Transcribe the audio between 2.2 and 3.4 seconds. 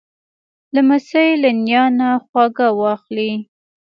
خواږه واخلې.